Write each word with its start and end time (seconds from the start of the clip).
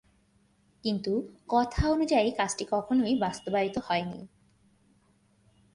কিন্তু 0.83 1.13
কথা 1.49 1.83
অনুযায়ী 1.89 2.31
কাজটি 2.31 2.65
কখনোই 2.71 3.13
বাস্তবায়িত 3.15 3.75
হয়নি। 3.77 4.21